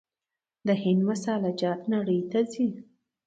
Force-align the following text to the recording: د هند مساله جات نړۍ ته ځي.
د 0.67 0.69
هند 0.83 1.01
مساله 1.09 1.49
جات 1.61 1.81
نړۍ 1.93 2.19
ته 2.31 2.39
ځي. 2.51 2.67